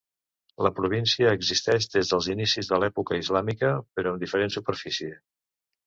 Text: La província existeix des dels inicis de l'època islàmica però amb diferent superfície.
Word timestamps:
La 0.67 0.71
província 0.79 1.33
existeix 1.39 1.87
des 1.97 2.11
dels 2.15 2.31
inicis 2.37 2.73
de 2.73 2.81
l'època 2.85 3.21
islàmica 3.25 3.73
però 4.01 4.15
amb 4.17 4.23
diferent 4.27 4.59
superfície. 4.61 5.17